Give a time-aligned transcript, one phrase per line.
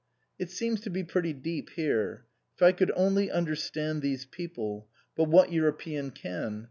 [0.39, 2.25] "It seems to be pretty deep here.
[2.55, 6.59] If I could only understand these people but what Euro pean can